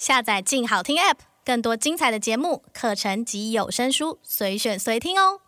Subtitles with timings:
[0.00, 5.42] 下载“静好听 ”App，更多精彩的节目、课程及有声书，随选随听哦。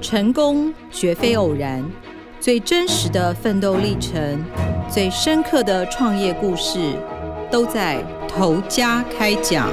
[0.00, 1.84] 成功绝非偶然，
[2.38, 4.44] 最真实的奋斗历程，
[4.88, 6.96] 最深刻的创业故事，
[7.50, 9.68] 都在头家开讲。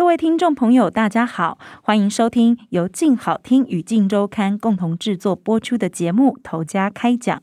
[0.00, 7.36] 各位听众朋友，大家好，欢迎收听由静好听与静周刊共同制作播出的节目《投家开讲》，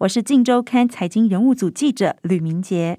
[0.00, 2.98] 我是静周刊财经人物组记者吕明杰。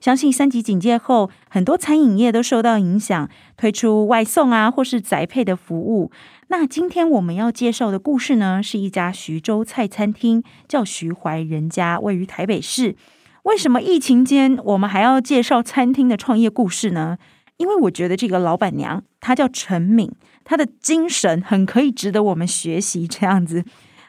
[0.00, 6.12] 相信三级警戒后，很多餐饮业都受到影响，推出外送啊，或是宅配的服务。
[6.48, 12.96] 那今天我们要介绍的故事呢，是一家徐州菜餐厅，叫徐怀人家，位于台北市。
[13.44, 17.16] 为什么疫情间我们还要介绍餐厅的创业故事呢？
[17.62, 20.10] 因为我觉得这个老板娘她叫陈敏，
[20.42, 23.64] 她的精神很可以值得我们学习，这样子。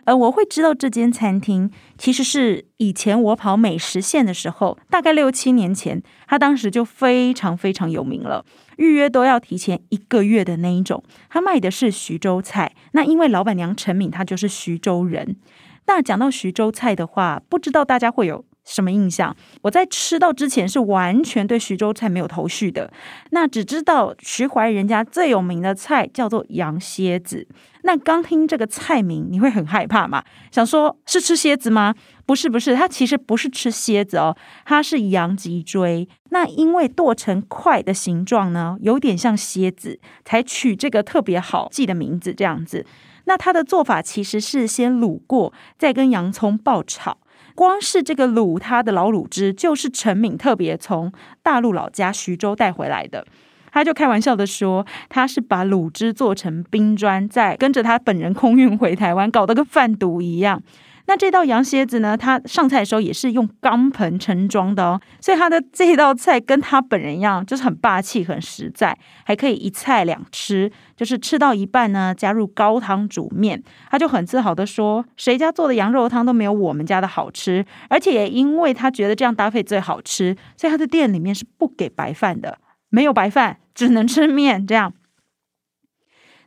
[0.05, 8.43] 呃，我会知道这间餐厅，其实是以前我跑美食线的时候，大概六七年前，他当时就非常非常有名了，
[8.77, 11.03] 预约都要提前一个月的那一种。
[11.29, 15.37] 他卖的是徐州菜，那因为老板娘陈敏她就是徐州人。
[15.85, 19.35] 那讲到徐州菜的话，不知道大家会有什么印象？
[19.61, 22.91] 我在吃到之前是完全对徐州菜没有头绪的，
[23.31, 27.47] 那只知道徐怀人家最有名的菜叫做羊蝎子。
[27.85, 30.23] 那刚听这个菜名，你会很害怕吗？
[30.51, 31.93] 想说是吃蝎子吗？
[32.25, 36.07] 不是，不是，它其实不是吃蝎子哦，它是羊脊椎。
[36.29, 42.85] 那因为剁成块的形状呢，有点像蝎子，才取这个特别好记的名字这样子。
[43.25, 47.17] 那它的做法其实是先卤过，再跟洋葱爆炒。
[47.55, 53.25] 光是这个卤他的老卤汁，就是陈敏特别从大陆老家徐州带回来的。
[53.71, 60.61] 他就开玩笑的说，他是把卤汁做成冰砖，再跟着他本人空运回台湾，搞得跟贩毒一样。
[61.05, 73.61] 那这道羊蝎子呢，他上菜的时候也是用钢盆盛装的哦，所以他的这道菜跟他本人一样，就是很霸气、很实在，还可以一菜两吃，就是吃到一半呢，加入高汤煮面。
[73.91, 82.57] 他就很自豪的说，谁家做的羊肉汤都没有我们家的好吃，而且也因为他觉得这样搭配最好吃，所以他的店里面是不给白饭的，
[82.89, 83.57] 没有白饭。
[83.75, 84.93] 只能吃面这样。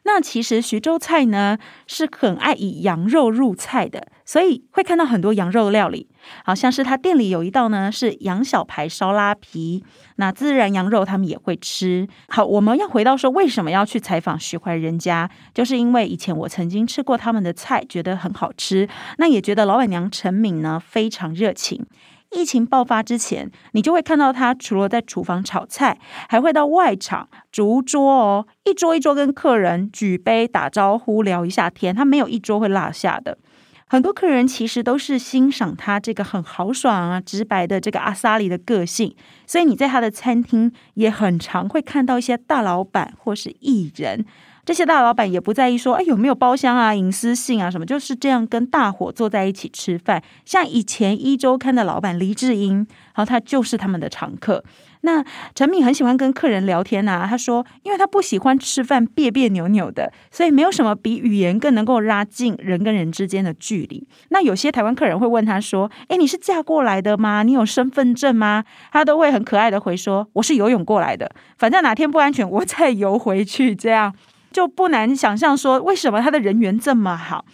[0.07, 1.59] 那其实徐州菜呢
[1.89, 6.09] 是很爱以羊肉入菜的，所以会看到很多羊肉料理。
[6.45, 9.85] 好像是他店里有一道呢是羊小排烧拉皮，
[10.15, 12.07] 那孜然羊肉他们也会吃。
[12.29, 18.89] 好，我们要回到说为什么要去采访徐怀人家，就是因为以前我曾经吃过他们的菜，觉得很好吃。
[19.19, 21.85] 那也觉得老板娘陈敏呢非常热情。
[22.37, 25.99] 疫情爆发之前，你就会看到他除了在厨房炒菜，
[26.29, 33.39] 还会到外场逐桌哦，一桌一桌跟客人举杯打招呼，聊一下天，他没有一桌会落下的。
[33.89, 44.27] 很多客人其实都是欣赏他这个很豪爽啊、直白的这个阿萨里的个性，所以你在他的餐厅也很常会看到一些大老板或是艺人。
[44.67, 50.21] 这些大老板也不在意说，哎，有没有包厢啊、隐私性啊什么，就是这样跟大伙坐在一起吃饭。
[50.45, 52.79] 像以前一周刊的老板黎智英，
[53.15, 54.65] 然后他就是他们的常客。
[55.03, 55.25] 那
[55.55, 64.05] 陈敏很喜欢跟客人聊天啊，他说，因为他不喜欢吃饭别别扭扭的，所以没有什么比语言更能够拉近人跟人之间的距离。
[64.31, 67.45] 那有些台湾客人会问他说，哎，你是嫁过来的吗？
[67.45, 68.65] 你有身份证吗？
[68.91, 74.13] 他都会很可爱的回说，我是游泳过来的，反正哪天不安全，我再游回去，这样。
[74.57, 77.45] 就不难想象说，为什么他的人缘这么好？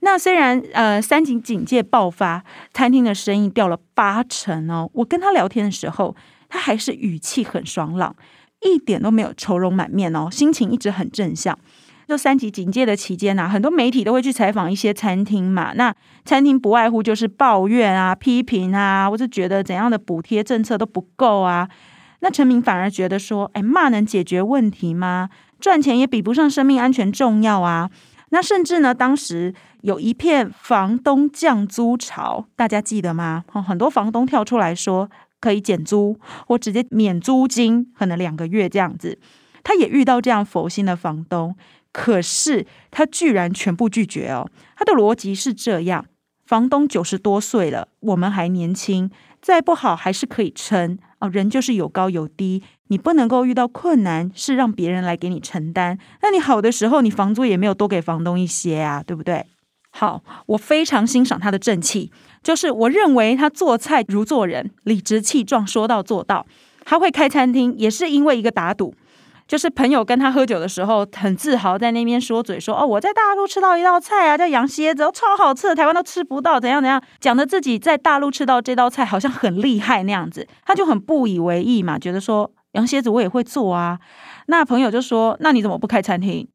[0.00, 2.42] 那虽然呃三级警戒爆发，
[2.74, 4.90] 餐厅的生意掉了八成哦。
[4.92, 6.16] 我跟他聊天的时候，
[6.48, 8.12] 他还是语气很爽朗，
[8.62, 11.56] 一点都没有愁容满面哦，心情一直很正向。
[12.08, 15.72] 就三级警戒的期间呢，很多媒体都会去采访一些餐厅嘛。
[15.76, 15.94] 那
[16.24, 21.68] 餐厅不外乎就是抱怨啊、批评啊，或是觉得怎样的补贴政策都不够啊。
[22.20, 25.28] 那陈明反而觉得说，哎，骂能解决问题吗？
[25.60, 27.90] 赚钱也比不上生命安全重要啊！
[28.30, 33.44] 那甚至呢，当时有一片房东降租潮，大家记得吗？
[33.66, 35.10] 很多房东跳出来说
[35.40, 39.18] 可以减租或直接免租金，可能两个月这样子。
[39.64, 41.56] 他也遇到这样佛心的房东，
[41.92, 44.48] 可是他居然全部拒绝哦。
[44.76, 46.04] 他的逻辑是这样：
[46.44, 49.10] 房东九十多岁了，我们还年轻，
[49.42, 50.98] 再不好还是可以撑。
[51.20, 55.98] 哦，人就是有高有低，你不能够遇到困难是让别人来给你承担。
[56.22, 59.44] 那你好的时候，你房租也没有多给房东一些啊，对不对？
[59.90, 62.12] 好，我非常欣赏他的正气，
[62.42, 66.46] 就是我认为他做菜如做人，理直气壮，说到做到。
[66.84, 68.94] 他会开餐厅，也是因为一个打赌。
[69.48, 83.98] 就是朋友跟他喝酒的时候，很自豪在那边说嘴说哦，我在大陆吃到一道菜啊，叫羊蝎子，超好吃的，台湾都吃不到，怎样怎样，讲的自己在大陆吃到这道菜好像很厉害那样子，他就很不以为意嘛，觉得说羊蝎子我也会做啊。
[84.48, 86.46] 那朋友就说，那你怎么不开餐厅？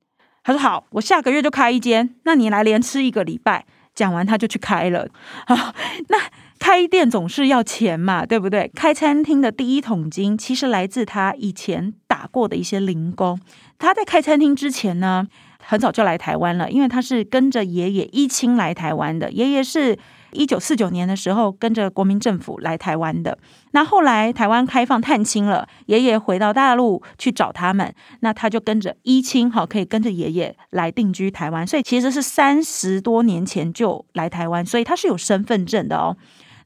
[0.43, 3.65] 他说好，我下个月就开一间，那你来连吃一个礼拜。
[3.95, 5.07] 讲完他就去开了，
[5.45, 5.55] 好，
[6.09, 6.17] 那
[6.57, 8.71] 开店总是要钱嘛，对不对？
[8.73, 11.93] 开餐厅的第一桶金其实来自他以前
[12.27, 13.39] 过的一些零工。
[13.77, 15.27] 他在开餐厅之前呢，
[15.59, 19.97] 很早就来台湾了，因为他是跟着爷爷一清来台湾的，爷爷是。
[20.35, 23.37] 一九四九年的时候，跟着国民政府来台湾的。
[23.69, 31.67] 那后来台湾开放探亲了，爷爷回到大陆去找他们，那他就跟着依亲，好，可以跟着爷爷来定居台湾。
[31.67, 36.17] 所以其实是三十多年前就来台湾，所以他是有身份证的哦。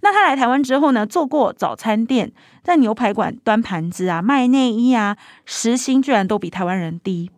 [0.08, 2.32] 那他来台湾之后呢，做过早餐店，
[2.64, 7.30] 在牛排馆端盘子啊，卖内衣啊，时薪居然都比台湾人低。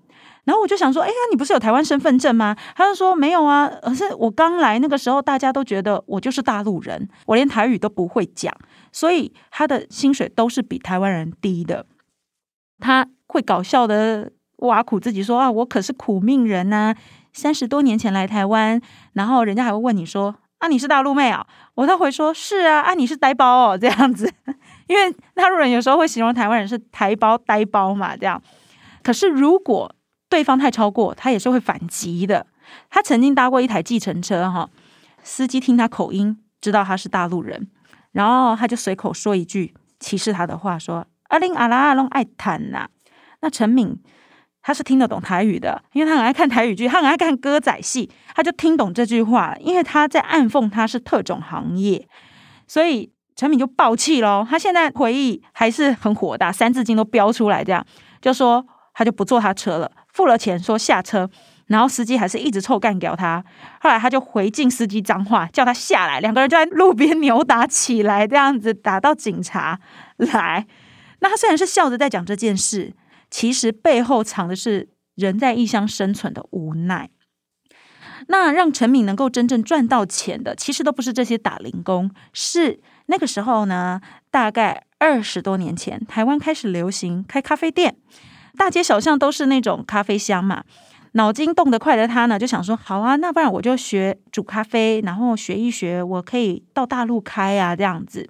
[0.44, 2.56] 然后我就想说，哎呀，你不是有台湾身份证吗？
[2.76, 8.56] 他就说没有啊，可是我刚来那个时候，大家都觉得我就是大陆人，我连台语都不会讲，
[8.92, 11.88] 所以他的薪水都是比台湾人低的。
[12.78, 16.96] 他会搞笑的挖苦自己说啊，我可是苦命人呐、啊，
[17.34, 18.80] 三十多年前来台湾，
[19.14, 21.46] 然后人家还会问你说啊，你是大陆妹啊？
[21.74, 24.32] 我都会说是啊，啊，你是呆包哦，这样子，
[24.88, 28.42] 因为大陆人有时候会形容台湾人是台胞、呆包嘛，这样。
[29.02, 29.94] 可是如果
[30.30, 32.46] 对方太超过，他也是会反击的。
[32.90, 34.70] 他曾经搭过一台计程车，哈，
[35.24, 37.68] 司机听他口音知道他是大陆人，
[38.12, 42.90] 然后他就随口说一句歧视他的话，说阿玲阿拉阿龙爱谈呐。
[43.42, 43.98] 那陈敏
[44.70, 52.08] 他是听得懂台语的，因为他很爱看台语剧，他很爱看歌仔戏，他就听懂这句话，因为他在暗讽他是特种行业，
[52.68, 54.46] 所以陈敏就爆气喽。
[54.48, 57.84] 他现在回忆还是很火大，三字经都飙出来，这样
[58.22, 58.64] 就说
[58.94, 59.92] 他就不坐他车了。
[60.14, 61.28] 付了钱，说下车，
[61.66, 63.44] 然后司机还是一直臭干掉他。
[63.82, 69.80] 后来他就回敬司机脏话，叫他下来，两个人就在路边扭打起来，这样子打到警察
[70.18, 70.68] 来。
[71.22, 72.94] 那他虽然是笑着在讲这件事，
[73.30, 77.10] 其实背后藏的是人在异乡生存的无奈。
[78.28, 87.96] 那让陈敏能够真正赚到钱的，其实都不是这些打零工，是那个时候呢，大概二十多年前，台湾开始流行开咖啡店。
[88.58, 90.64] 大街小巷都是那种咖啡香嘛，
[91.14, 98.30] 脑筋动得快的他呢，就想说好啊，那不然我就学煮咖啡，然后学一学，我可以到大陆开啊，这样子。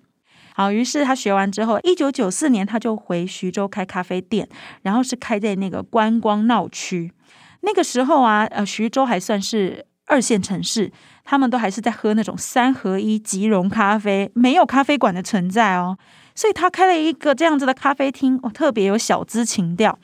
[0.60, 4.46] 好，于是他学完之后，一九九四年他就回徐州开咖啡店，
[4.82, 7.14] 然后是开在那个观光闹区。
[7.62, 10.92] 那个时候啊，呃，徐州还算是二线城市，
[11.24, 15.98] 他们都还是在喝那种三合一即溶咖啡，没有咖啡馆的存在哦。
[16.36, 19.98] 所以他开了一个这样子的咖啡厅，哦，特别有小资情调。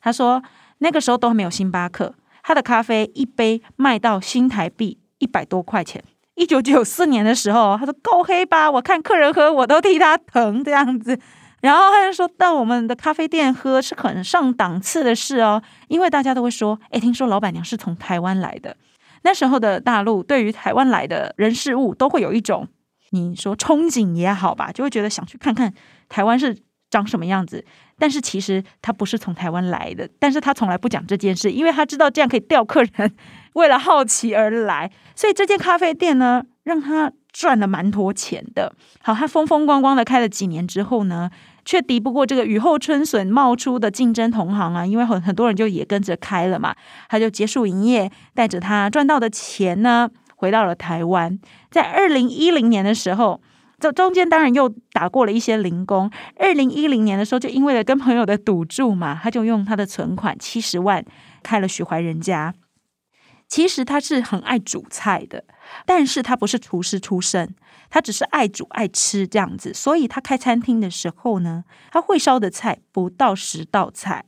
[0.00, 0.40] 他说
[0.78, 2.14] 那个时候都没有星巴克，
[2.44, 6.04] 他的咖啡一杯卖到新台币一百多块钱。
[6.36, 8.70] 一九九四年的时候，他说够黑吧？
[8.70, 11.18] 我看客人喝我都替他疼这样子。
[11.62, 18.76] 然后他就说到我们的咖啡店喝是很上档次的事哦，因为大家都会说，诶，听说老板娘是从台湾来的。
[19.22, 22.68] 那时候的大陆对于台湾来的人事物都会有一种
[23.10, 25.72] 你说憧憬也好吧，就会觉得想去看看
[26.08, 26.56] 台湾是
[26.90, 27.64] 长什么样子。
[27.98, 33.16] 但是其实他不是从台湾来的，但是他从来不讲这件事，因为他知道这样可以钓客人，
[33.56, 38.74] 为了好奇而来，所以这间咖啡店呢，让他赚了蛮多钱的。
[39.02, 41.30] 好，他风风光光的开了几年之后呢，
[41.64, 46.74] 却敌不过这个雨后春笋冒出的竞争同行啊，因为很很多人就也跟着开了嘛，
[47.08, 51.38] 他就结束营业，带着他赚到的钱呢， 回到了台湾，
[51.70, 53.40] 在二零一零年的时候。
[53.78, 56.10] 这中间当然又打过了一些零工。
[56.38, 61.04] 二零一零年的时候，就因为了跟朋友的赌注嘛，他就用他的存款七十万
[61.42, 62.54] 开了许怀仁家。
[63.48, 65.44] 其实他是很爱煮菜的，
[65.84, 67.54] 但是他不是厨师出身，
[67.88, 69.72] 他只是爱煮爱吃这样子。
[69.72, 74.24] 所以他开餐厅的时候呢，他会烧的菜不到十道菜。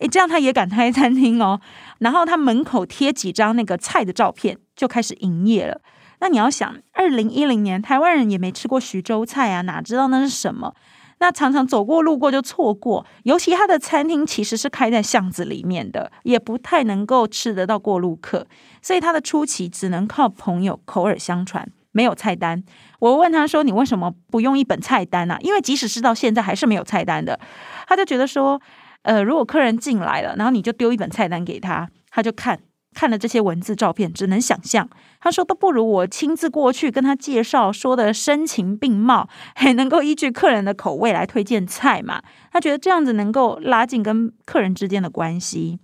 [0.00, 1.60] 诶，这样他也敢开餐厅哦。
[1.98, 5.80] 然后他门口贴几张那个菜的照片，就开始营业了。
[6.20, 10.74] 那你要想，二零一零年台湾人也没吃过徐州菜啊，哪知道那是什么？
[11.20, 13.06] 那常常走过路过就错过。
[13.22, 18.46] 尤其他的餐厅其实是开在巷子里面的，也不太能够吃得到过路客，
[18.82, 22.64] 所以他的初期只能靠朋友口耳相传，没有菜单。
[22.98, 27.38] 我问他说：“你为什么不用一本菜单啊？”因为即使是到现在还是没有菜单的。
[27.86, 28.60] 他就觉得说
[29.02, 32.58] ：“呃，如果客人进来了，然后你就丢一本菜单给他，他就看
[32.94, 34.88] 看了这些文字照片，只能想象。
[35.20, 42.22] 他说都不如我亲自过去跟他介绍，说的声情并茂，还能够依据客人的口味来推荐菜嘛。
[42.52, 45.78] 他觉得这样子能够拉近跟客人之间的关系。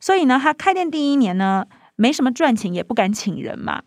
[0.00, 1.64] 所以呢，他开店第一年呢，
[1.96, 3.82] 没什么赚钱，也不敢请人嘛。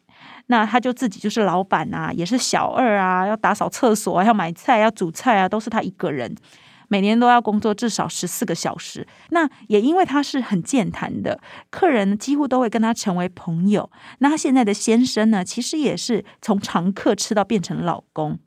[0.47, 6.33] 那他就自己就是老板啊，也是小二啊，要打扫厕所啊，要买菜，要煮菜啊，都是他一个人。
[6.88, 11.39] 每年都要工作至少十四个小时，那也因为他是很健谈的，
[11.70, 13.89] 客人几乎都会跟他成为朋友。
[14.20, 18.39] 那他现在的先生呢，其实也是从常客吃到变成老公。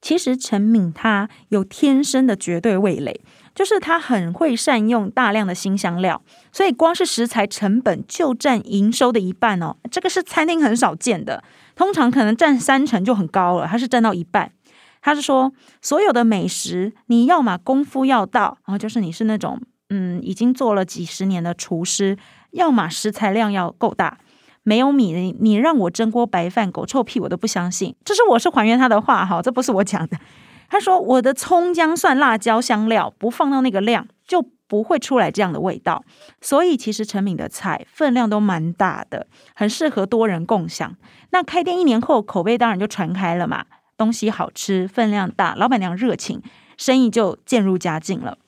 [0.00, 3.22] 其实陈敏他有天生的绝对味蕾，
[3.54, 9.76] 就是他很会善用大量的新香料，所以光是食材成本就占营收的一半哦。
[9.90, 11.42] 这个是餐厅很少见的，
[11.74, 14.52] 通常可能占三成就很高了，他是占到一半。
[15.04, 22.16] 他是说，所有的美食，你要么功夫要到，然后就是你是那种嗯，已经做了几十年的厨师，
[22.52, 24.16] 要么食材量要够大。
[24.62, 27.94] 没有米，你让我蒸锅白饭，狗臭屁我都不相信。
[28.02, 30.16] 这是我是还原他的话哈，这不是我讲的。
[30.70, 36.02] 他说我的葱姜蒜辣椒香料不放到那个量，就不会出来这样的味道。
[36.40, 40.96] 所以其实陈敏的菜分量都蛮大的，很适合多人共享。
[41.30, 43.66] 那开店一年后，口碑当然就传开了嘛。
[43.96, 46.42] 东西好吃，分量大，老板娘热情，
[46.76, 48.38] 生意就渐入佳境了。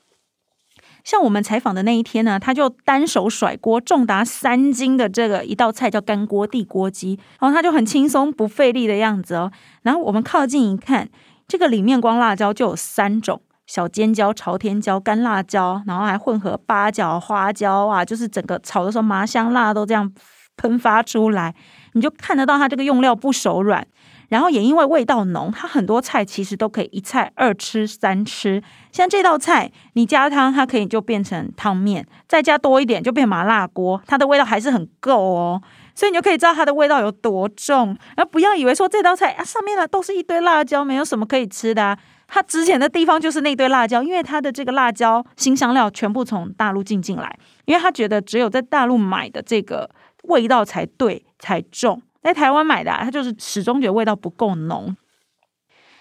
[1.03, 9.49] 像我们采访的那一天呢，他就单手甩锅，重达三斤的这个一道菜叫干锅地锅鸡，然后他就很轻松不费力的样子哦。
[9.83, 11.07] 然后我们靠近一看，
[11.47, 20.13] 这个里面光辣椒就有三种：小尖椒、朝天椒、干辣椒，然后还混合八角、花椒啊，就是整个炒的时候麻香辣都这样
[20.57, 21.55] 喷发出来，
[21.93, 23.87] 你就看得到他这个用料不手软。
[24.29, 28.61] 然后也因为味道浓，它很多菜其实都可以一菜二吃三吃。
[28.91, 35.61] 像这道菜，你加汤，它可以就变成汤面，再加多一点就变麻辣锅，它的味道还是很够哦。
[35.95, 37.87] 所以你就可以知道它的味道有多重。
[38.15, 41.97] 然后不要以为说这道菜啊上面呢都是一堆辣椒，没有什么可以吃的啊。
[42.27, 49.89] 它值钱的地方就是那堆辣椒，因为它的这个辣椒新香料全部从大陆进进来，因为他觉得只有在大陆买的这个
[50.23, 52.01] 味道才对才重。
[52.27, 54.93] 在台湾买的，啊，他就是始终觉得味道不够浓。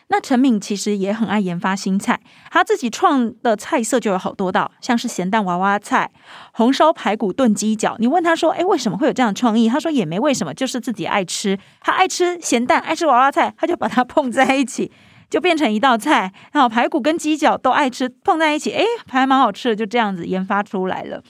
[0.08, 6.10] 那陈敏其实也很爱研发新菜，他自己创的菜色就有好多道，像是咸蛋娃娃菜、
[6.52, 7.94] 红烧排骨炖鸡脚。
[8.00, 11.56] 你问他说：“哎，为什么会有这样创意？”他说：“也没为什么，就是自己爱吃。
[11.80, 14.90] 他爱吃咸蛋，爱吃娃娃菜，他就把它碰在一起，
[15.30, 16.32] 就变成一道菜。
[16.50, 21.22] 然后排骨跟鸡脚都爱吃，碰在一起，哎，还蛮好吃的，就这样子研发出来了。”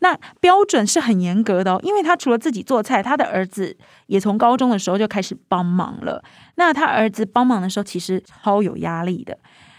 [0.00, 3.76] 那标准是很严格的哦，因为他除了自己做菜，他的儿子
[4.06, 6.22] 也从高中的时候就开始帮忙了。
[6.56, 9.38] 那他儿子帮忙的时候，其实超有压力的。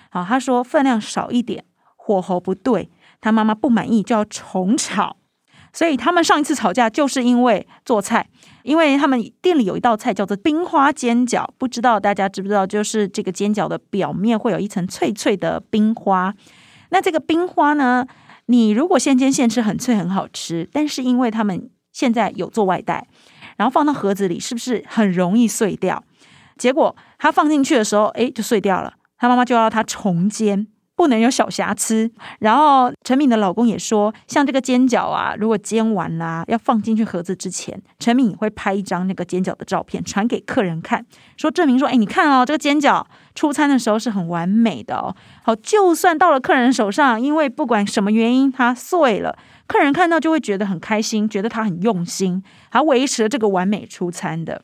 [0.10, 1.64] 好，他说分量少一点，
[1.96, 2.90] 火候不对，
[3.22, 5.18] 他妈妈不满意就要重炒。
[5.74, 8.28] 所以他们上一次吵架就是因为做菜，
[8.64, 12.66] 因为他们店里有一道菜叫做冰花煎饺，不知道大家知不知道？
[12.66, 16.34] 就是这个煎饺的表面会有一层脆脆的冰花。
[16.90, 18.08] 那这个冰花呢？
[18.48, 23.08] 你如果现煎现吃很脆很好吃，但是因为他们现在有做外带，
[23.56, 26.04] 然后放到盒子里，是不是很容易碎掉？
[26.58, 28.96] 结果他放进去的时候，哎，就碎掉了。
[29.18, 30.68] 他妈妈就要他重煎。
[30.98, 32.12] 不能有小瑕疵。
[32.40, 41.06] 然后陈敏的老公也说，像这个煎饺啊，如果煎完啦，要放进去盒子之前，陈敏会拍一张那个煎饺的照片传给客人看，
[41.38, 45.16] 说证明说，哎，你看哦，这个煎饺出餐的时候是很完美的哦。
[45.44, 49.38] 好，就算到了客人手上，因为不管什么原因它碎了，
[49.68, 54.64] 客人看到就会觉得很开心，觉得他很用心，还维持了这个完美出餐的。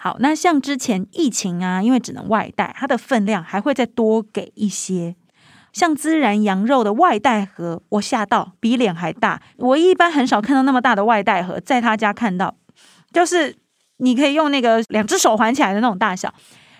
[0.00, 5.16] 好，那像之前疫情啊，因为只能外带，它的分量还会再多给一些。
[5.72, 9.42] 像孜然羊肉的外带盒，我吓到，比脸还大。
[9.56, 12.54] 我一般很少看到那么大的外带盒，在他家看到，
[13.12, 13.56] 就是
[13.96, 16.32] 你可以用那个两只手环起来的那种大小，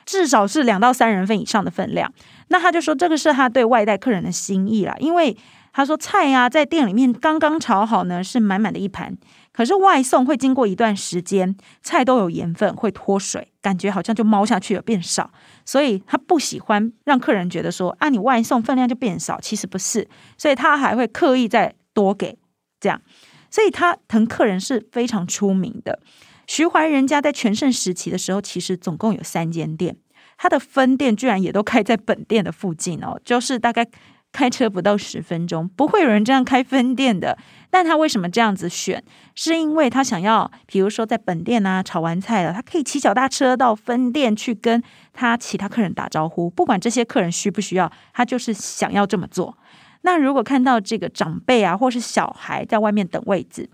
[0.07, 2.13] 至少是两到三人份以上的分量。
[2.49, 5.37] 那他就说，这个是他对外带客人的心意啦，因为
[5.73, 9.17] 他说菜啊，在店里面刚刚炒好呢，是满满的一盘。
[9.59, 15.33] 可是外送会经过一段时间，菜都有盐分，会脱水，感觉好像就猫下去了，变少。
[15.65, 20.09] 所以他不喜欢让客人觉得说啊，你外送分量就变少，其实不是。
[20.37, 22.39] 所以他还会刻意再多给
[22.79, 23.03] 这样。
[23.51, 25.99] 所以他疼客人是非常出名的。
[26.47, 29.97] 徐怀人家在全盛时期的时候，其实总共有三间店，
[30.37, 33.89] 他的分店居然也都开在本店的附近哦，就是大概。
[34.33, 37.37] 开车不到十分钟，不会有人这样开分店的。
[37.71, 39.03] 但他为什么这样子选？
[39.35, 44.83] 是因为他想要，比如说在本店啊炒完菜了，他可以骑脚踏车到分店去跟
[45.13, 49.59] 他其他客人打招呼，不管这些客人需不需要，他就是想要这么做。
[50.03, 53.69] 那如果看到这个长辈啊，或是小孩在外面等位置，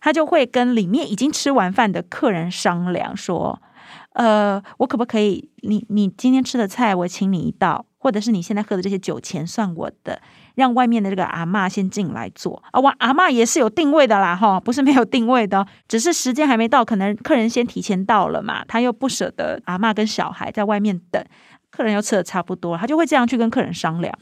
[0.00, 3.60] 他就会跟里面已经吃完饭的客人商量说
[4.14, 10.20] ：“呃，我可不可以，你你今天吃的菜我请你一道，或者是你现在喝的这些酒钱算我的，
[10.54, 12.80] 让外面的这个阿嬷先进来坐啊。
[12.80, 21.22] 我阿嬷也是有定位的啦，哈，不是没有定位的，只是时间还没到，可能客人先提前到了嘛，他又不舍得阿嬷跟小孩在外面等，
[21.70, 24.12] 客人又吃的差不多，他就会这样去跟客人商量。”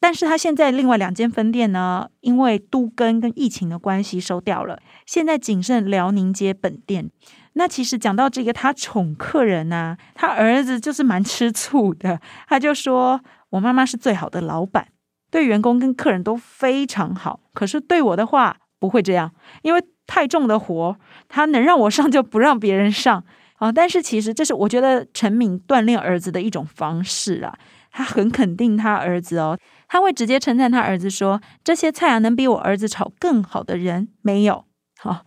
[0.00, 7.10] 但是他现在另外两间分店呢，因为都跟跟疫情的关系收掉了，现在仅剩辽宁街本店。
[7.54, 14.88] 那其实讲到这个，他宠客人啊，他儿子就是蛮吃醋的，他就说：“我妈妈是最好的老板，
[15.30, 20.96] 对员工跟客人都非常好，可是对我的话不会这样，因为太重的活，
[21.28, 23.24] 他能让我上就不让别人上
[23.56, 27.58] 啊。”但是其实这是我觉得陈敏锻炼儿子的一种方式啊，
[27.90, 29.58] 他很肯定他儿子哦。
[29.88, 34.66] 他会直接称赞他儿子说：“这些菜啊，能比我儿子炒更好的人没有。”
[35.00, 35.24] 好，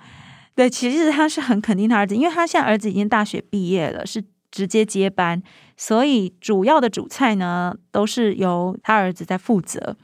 [0.54, 5.42] 对，其实他是很肯定他儿子，因为他现在儿子已经大学毕业了，是直接接班，
[5.78, 9.96] 所以主要的主菜呢都是由他儿子在负责。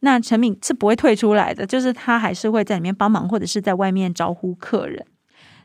[0.00, 5.06] 那陈敏是不会退出来的，就是他还是会在里面帮忙，或者是在外面招呼客人。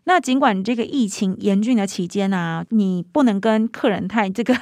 [0.03, 4.53] 那尽管这个疫情严峻的期间啊，你不能跟客人太这个。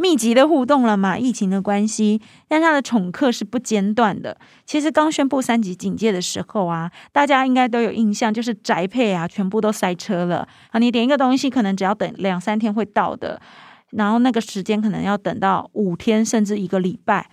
[0.00, 1.18] 密集的互动了嘛？
[1.18, 4.34] 疫情的关系，但他的宠客是不间断的。
[4.64, 10.78] 其实刚宣布三级警戒的时候啊，大家应该都有印象，就是宅配啊，全部都塞车了啊。
[10.78, 13.38] 你点一个东西，可能只要等两三天会到的，
[13.90, 17.28] 然后那个时间可能要等到五天甚至一个礼拜。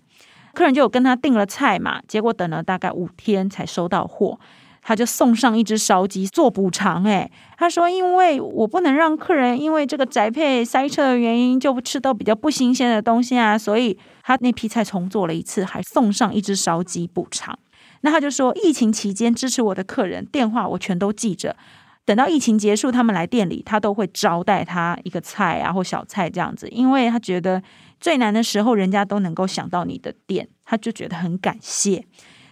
[0.54, 4.38] 客人就有跟他订了菜嘛，结果等了大概五天才收到货。
[4.88, 17.60] 他就送上一只烧鸡做补偿，哎，他说，因为我不能让客人因为这个宅配塞车的原因就不吃到比较不新鲜的东西啊，所以他那批菜重做了一次，还送上一只烧鸡补偿。
[18.00, 21.58] 那他就说，疫情期间支持我的客人电话我全都记着，
[22.06, 27.62] 等到疫情结束，他们来店里，他都会招待他一个菜啊或小菜这样子，因为他觉得
[28.00, 32.06] 最难的时候人家都能够想到你的店，他就觉得很感谢。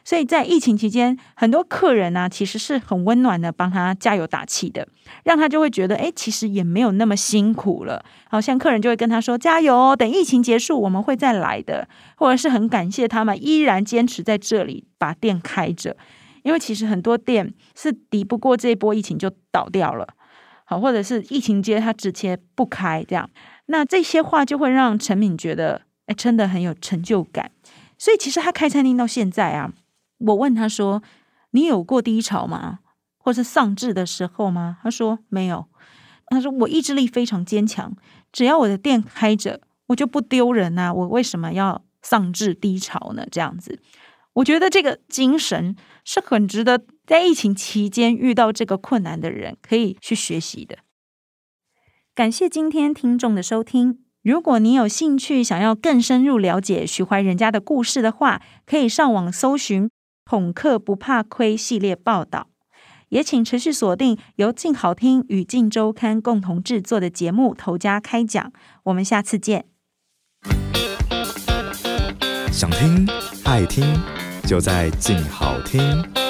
[0.06, 4.88] 所以在疫情期间，很多客人呢、其实是很温暖的，帮他加油打气的，
[5.24, 8.06] 让他就会觉得，哎，其实也没有那么辛苦了。
[8.30, 15.98] 好像客人就会跟他说：“加油，等疫情结束，我们会再来的。”或者是很感谢他们依然坚持在这里把店开着，
[16.44, 20.08] 因为其实很多店是抵不过这一波疫情就倒掉了。
[20.66, 23.28] 好，或者是疫情街他直接不开这样，
[23.66, 27.50] 那这些话就会让陈敏觉得，哎，真的很有成就感。
[27.98, 29.74] 所以其实他开餐厅到现在啊。
[30.18, 31.04] 我问他说
[31.52, 32.80] ：“你有过低潮吗？
[33.18, 35.66] 或是丧志的时候吗？”他说：“没有。”
[36.28, 37.96] 他说：“我意志力非常坚强，
[38.32, 40.92] 只要我的店开着，我就不丢人啊！
[40.94, 43.28] 我为什么要丧志低潮呢？
[43.30, 43.80] 这样子，
[44.34, 50.78] 我觉得这个精神是很值得在疫情期间遇到这个困难的人可以去学习的。”
[52.16, 54.00] 感谢今天听众的收听。
[54.24, 59.90] 如果你有兴趣想要更深入了解徐怀仁家的故事的话，可以上网搜寻。
[60.28, 62.48] 恐客不怕亏系列报道，
[63.10, 68.44] 也请持续锁定由静好听与静周刊共同制作的节目《投家开讲》，
[68.86, 69.66] 我们下次见。
[72.52, 73.08] 想听
[73.44, 73.86] 爱听，
[74.48, 76.25] 就在静好听。